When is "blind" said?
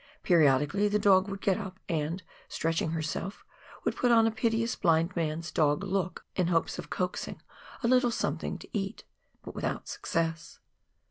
4.75-5.15